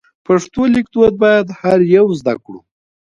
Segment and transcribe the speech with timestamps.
[0.25, 2.59] پښتو لیک دود باید هر یو زده کړو.